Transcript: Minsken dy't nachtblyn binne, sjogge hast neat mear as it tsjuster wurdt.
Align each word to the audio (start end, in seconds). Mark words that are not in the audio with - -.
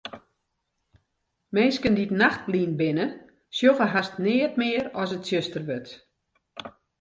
Minsken 1.55 1.93
dy't 1.97 2.17
nachtblyn 2.21 2.73
binne, 2.79 3.05
sjogge 3.55 3.87
hast 3.93 4.13
neat 4.25 4.53
mear 4.61 4.85
as 5.01 5.09
it 5.15 5.23
tsjuster 5.25 5.63
wurdt. 5.67 5.89